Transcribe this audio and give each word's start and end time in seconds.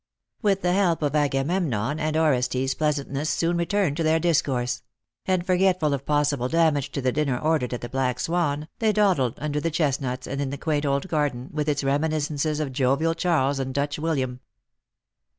With 0.41 0.63
the 0.63 0.73
help 0.73 1.03
of 1.03 1.15
Agamemnon 1.15 1.99
and 1.99 2.17
Orestes 2.17 2.73
pleasantness 2.73 3.29
soon 3.29 3.55
returned 3.55 3.97
to 3.97 4.03
their 4.03 4.19
discourse; 4.19 4.81
and 5.27 5.45
forgetful 5.45 5.93
of 5.93 6.07
possible 6.07 6.47
damage 6.49 6.91
to 6.93 7.01
the 7.03 7.11
dinner 7.11 7.37
ordered 7.37 7.71
at 7.71 7.81
the 7.81 7.87
Black 7.89 8.19
Swan, 8.19 8.67
they 8.79 8.91
dawdled 8.91 9.35
under 9.37 9.59
the 9.61 9.69
chestnuts 9.69 10.25
and 10.25 10.41
in 10.41 10.49
the 10.49 10.57
quaint 10.57 10.87
old 10.87 11.07
garden, 11.07 11.51
with 11.53 11.69
its 11.69 11.83
reminiscences 11.83 12.59
of 12.59 12.73
jovial 12.73 13.13
Charles 13.13 13.59
and 13.59 13.75
Dutch 13.75 13.99
William. 13.99 14.39